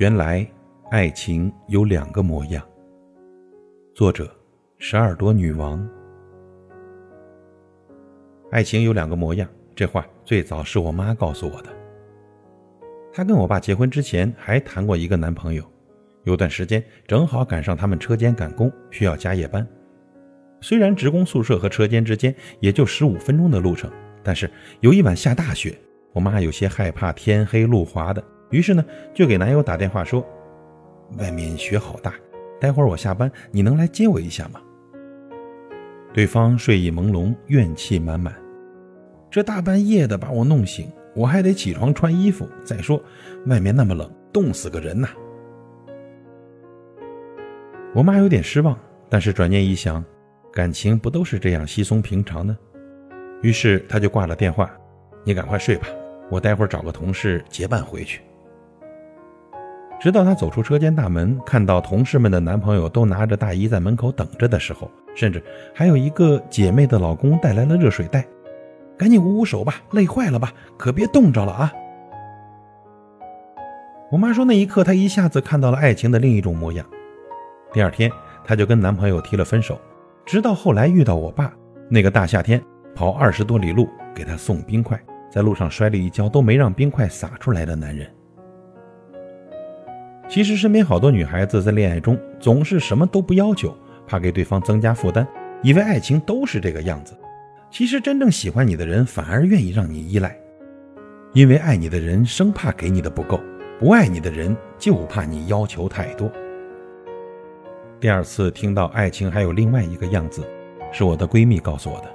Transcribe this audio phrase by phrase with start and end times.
[0.00, 0.46] 原来
[0.90, 2.66] 爱情有两个模样。
[3.94, 4.34] 作者：
[4.78, 5.86] 十二朵女王。
[8.50, 11.68] 爱情有两个模样，这话最早是我妈告诉我的。
[13.12, 15.62] 她跟我爸结婚之前还谈过一个男朋友，
[16.24, 19.68] 有段时间正好赶上他们车间赶工，需要加夜班。
[20.62, 25.78] 虽然职工宿舍和车间之间也就十五分钟的路程，但是有一晚下大雪，
[26.14, 28.24] 我妈有些害怕天黑路滑的。
[28.50, 30.24] 于是呢，就给男友打电话说
[31.18, 32.14] ：“外面雪好大，
[32.60, 34.60] 待会儿我下班，你能来接我一下吗？”
[36.12, 38.34] 对方睡意朦胧，怨气满满
[39.30, 42.48] ：“这大半夜的把我弄醒，我还得起床穿衣服。
[42.64, 43.00] 再说
[43.46, 45.08] 外面那么冷，冻死个人呐！”
[47.94, 48.76] 我妈有点失望，
[49.08, 50.04] 但是转念一想，
[50.52, 52.56] 感情不都是这样稀松平常的？
[53.42, 54.70] 于是她就挂了电话
[55.22, 55.86] ：“你赶快睡吧，
[56.28, 58.20] 我待会儿找个同事结伴回去。”
[60.00, 65.42] 直到她走出车间大门，看到同事们的男朋友都拿着大衣在门口等着的时候，甚至
[65.74, 68.26] 还有一个姐妹的老公带来了热水袋，
[68.96, 71.72] 赶紧捂捂手吧，累坏了吧，可别冻着了啊！
[74.10, 76.84] 我妈说，那一刻她一下子看到了爱情的另一种模样。
[77.70, 78.10] 第二天，
[78.42, 79.78] 她就跟男朋友提了分手，
[80.24, 81.52] 直到后来遇到我爸，
[81.90, 82.60] 那个大夏天
[82.94, 84.98] 跑二十多里路给她送冰块，
[85.30, 88.10] 在路上摔了一跤都没让冰块洒出来的男人。
[90.30, 95.26] 其实身边好多女孩子在恋爱中总是什么都不要求，怕给对方增加负担，
[95.60, 97.18] 以为爱情都是这个样子。
[97.68, 100.38] 其实真正喜欢你的人反而愿意让你依赖，
[101.32, 103.40] 因为爱你的人生怕给你的不够，
[103.80, 106.30] 不爱你的人就怕你要求太多。
[107.98, 110.44] 第二次听到爱情还有另外一个样子，
[110.92, 112.06] 是我的闺蜜告诉我的。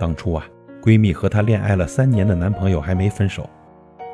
[0.00, 0.44] 当初啊，
[0.82, 3.48] 闺蜜和她恋爱了三年的男朋友还没分手，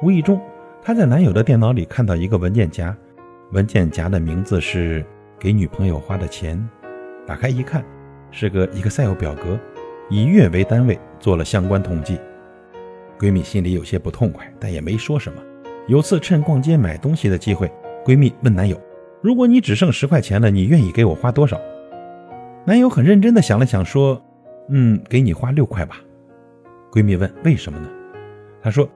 [0.03, 0.39] 无意中。
[0.87, 2.97] 她在男友的电脑里看到一个文件夹，
[3.51, 5.05] 文件夹的名字是
[5.37, 6.57] 给女朋友花的钱。
[7.27, 7.85] 打开一看，
[8.31, 9.59] 是个 Excel 表格，
[10.09, 12.21] 以月为单位做了相关统计。
[13.19, 15.43] 闺蜜心里有些不痛快，但也没说什么。
[15.89, 17.69] 有次趁逛街买东西的机会，
[18.05, 18.81] 闺蜜问男友
[19.21, 21.61] ：“如果你只剩十块钱了，你愿意给我花多少？”
[22.65, 24.23] 男友很认真地想了想，说
[24.71, 25.97] ：“嗯，给你花六块吧。”
[26.95, 27.89] 闺蜜问：“为什么呢？”
[28.63, 28.89] 他说。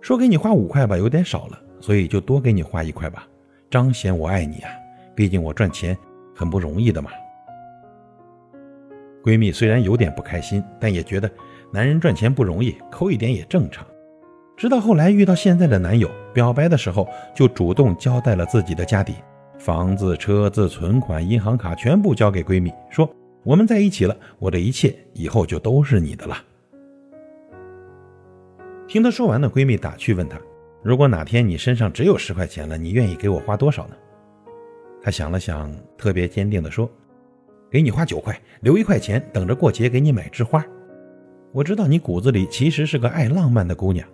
[0.00, 3.26] 说给你花五块吧，有点少了，所以就多给你花一块吧，
[3.70, 4.70] 彰显我爱你啊！
[5.14, 5.96] 毕竟我赚钱
[6.34, 7.10] 很不容易的嘛。
[9.22, 11.28] 闺蜜虽然有点不开心，但也觉得
[11.72, 13.84] 男人赚钱不容易，抠一点也正常。
[14.56, 19.14] 直到后来遇到现在的男友，表白的时候就主动交代了自己的家底，
[19.58, 23.08] 房子、车子、存款、银行卡全部交给闺蜜，说
[23.42, 26.36] 我们在一起了，我的一切以后就都是你的了。
[28.88, 30.40] 听她说完呢，闺蜜打趣问她
[30.82, 33.94] ：“如果哪天你身上只有十块钱了，你愿意给我花多少呢？”
[35.02, 36.90] 她想了想，特别坚定地说
[37.70, 40.64] ：“给你花九块，留一块钱，等着过节给你买枝花。
[41.52, 44.08] 我知道你骨子里其实是个爱浪漫的姑娘。”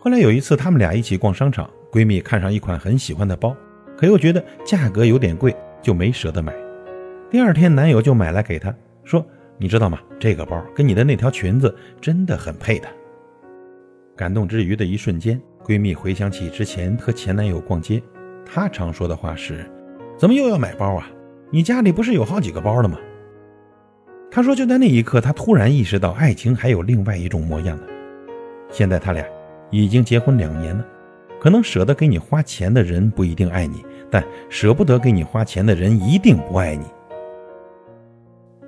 [0.00, 3.54] 后来有一次，他们俩一起逛商场，闺蜜看上一款很喜欢的包，
[3.98, 6.54] 可又觉得价格有点贵，就没舍得买。
[7.30, 9.22] 第二天，男友就买来给她，说。
[9.58, 10.00] 你知道吗？
[10.18, 12.88] 这个包跟你的那条裙子真的很配的。
[14.16, 18.02] 感动之余的一瞬间，闺蜜回想起之前和前男友逛街，
[18.44, 19.64] 她常说的话是
[20.18, 21.08] ：“怎么又要买包啊？
[21.50, 22.98] 你家里不是有好几个包了吗？”
[24.30, 27.84] 她说，就在那一刻，她突然意识到，爱情还有另外一种模样呢。
[28.70, 29.24] 现在他俩
[29.70, 30.84] 已经结婚两年了，
[31.40, 36.84] 可能舍得给你花钱的人不一定爱你，但舍不得给你花钱的人一定不爱你。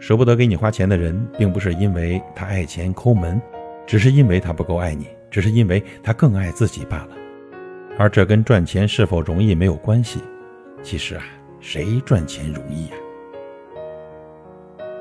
[0.07, 3.43] 舍不得给你花钱的人，并不是因为他爱钱抠门，
[3.89, 7.09] 只是因为他不够爱你，只是因为他更爱自己罢了。
[7.99, 10.21] 而这跟赚钱是否容易没有关系。
[10.81, 11.25] 其实啊，
[11.59, 12.93] 谁赚钱容易呀？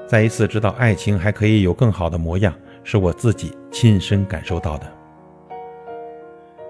[0.07, 2.51] 再一次知道爱情还可以有更好的模样，
[2.83, 4.91] 是我自己亲身感受到的。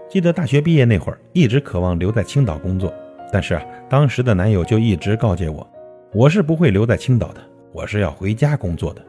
[0.09, 2.93] 记得大学毕业那会儿，一直渴望留在青岛工作，
[3.31, 5.65] 但是啊，当时的男友就一直告诫我，
[6.11, 7.39] 我是不会留在青岛的。
[7.75, 9.05] 我是要回家工作的，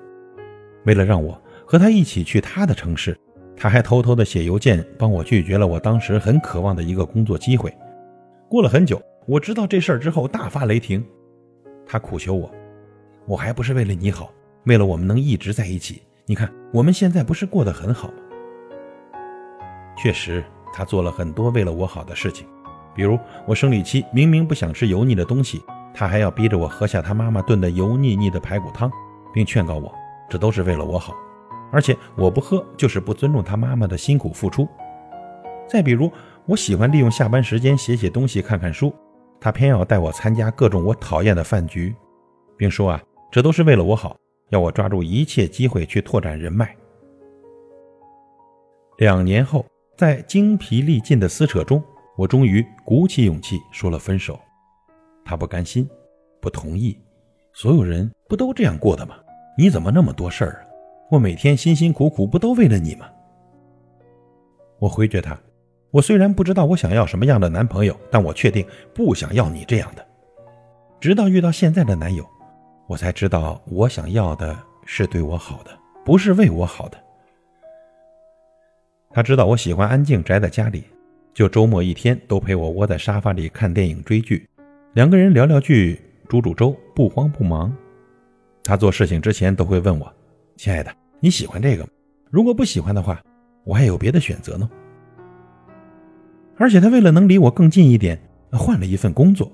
[0.86, 3.16] 为了让我和他一起去他的城市，
[3.56, 7.72] 他还偷偷的写邮件帮我拒绝了我当时很渴望的一个工作机会。
[8.48, 11.06] 过了很久，我知道这事儿之后大发雷霆，
[11.86, 12.50] 他苦求我，
[13.24, 14.32] 我还不是为了你好，
[14.64, 16.02] 为了我们能一直在一起。
[16.24, 18.14] 你看我们现在不是过得很好吗？
[19.96, 20.42] 确实，
[20.74, 22.44] 他做了很多为了我好的事情，
[22.96, 23.16] 比如
[23.46, 25.62] 我生理期明明不想吃油腻的东西。
[25.98, 28.92] 他还要逼着我喝下他妈妈炖的油腻腻的排骨汤，
[29.32, 29.90] 并劝告我，
[30.28, 31.14] 这都是为了我好，
[31.72, 34.68] 而且我不喝就是不尊重他妈妈的辛苦付出。
[35.66, 36.12] 再比如，
[36.44, 38.94] 我喜欢利用下班时间写写东西、看看书，
[39.40, 41.94] 他偏要带我参加各种我讨厌的饭局，
[42.58, 44.18] 并说啊，这都是为了我好，
[44.50, 46.76] 要我抓住一切机会去拓展人脉。
[48.98, 49.64] 两年后，
[49.96, 51.82] 在精疲力尽的撕扯中，
[52.18, 54.38] 我终于鼓起勇气说了分手。
[55.26, 55.88] 他不甘心，
[56.40, 56.96] 不同意。
[57.52, 59.16] 所有人不都这样过的吗？
[59.58, 60.60] 你怎么那么多事儿啊？
[61.10, 63.08] 我每天辛辛苦苦，不都为了你吗？
[64.78, 65.36] 我回绝他。
[65.90, 68.64] 我虽然不知道我想要什么样的男朋友，但我确定
[68.94, 70.06] 不想要你这样的。
[71.00, 72.24] 直到遇到现在的男友，
[72.86, 75.70] 我才知道我想要的是对我好的，
[76.04, 76.98] 不是为我好的。
[79.10, 80.84] 他知道我喜欢安静宅在家里，
[81.32, 84.46] 就周末一天都陪我窝在沙发里看电影追剧，
[84.96, 87.70] 两个人聊聊剧，煮煮粥，不慌不忙。
[88.64, 90.10] 他做事情之前都会问我
[90.56, 90.90] ：“亲爱的，
[91.20, 91.90] 你喜欢这个吗？
[92.30, 93.22] 如果不喜欢的话，
[93.64, 94.66] 我还有别的选择呢。”
[96.56, 98.18] 而且他为了能离我更近一点，
[98.52, 99.52] 换了一份工作。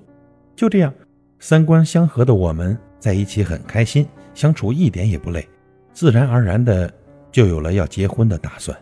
[0.55, 0.93] 就这样，
[1.39, 5.45] 三观相合的我们在一起很开心，相处一点也不累，
[5.91, 6.89] 自然而然的
[7.33, 8.77] 就有了要结婚的打算。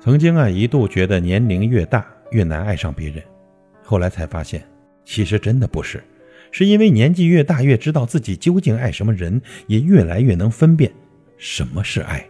[0.00, 3.22] 曾经啊，一度觉得年龄越大越难爱上别人，
[3.90, 4.64] 后来才发现，
[5.04, 6.00] 其实真的不是，
[6.52, 10.88] 是因为年纪越大越知道自己究竟爱什么人，也越来越能分辨
[11.36, 12.24] 什么是爱。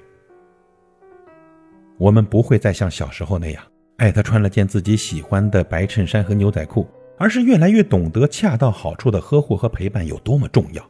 [1.99, 3.63] 我们不会再像小时候那样
[3.99, 10.83] 爱他穿了件自己喜欢的白衬衫和牛仔裤，而是越来越懂得恰到好处的呵护和陪伴有多么重要。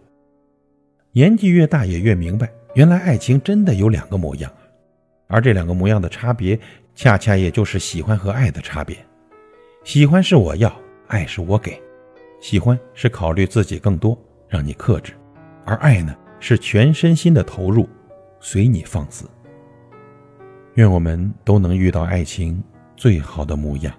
[1.11, 4.49] 年纪越大，也越明白，原来爱情真的有两个模样。
[5.27, 6.57] 而这两个模样的差别，
[6.95, 8.97] 恰恰也就是喜欢和爱的差别。
[9.83, 10.71] 喜欢是我要，
[11.07, 11.81] 爱是我给。
[12.39, 14.17] 喜欢是考虑自己更多，
[14.47, 15.13] 让你克制；
[15.65, 17.89] 而爱呢，是全身心的投入，
[18.41, 19.29] 随你放肆。
[20.75, 22.63] 愿我们都能遇到爱情
[22.95, 23.93] 最好的模样。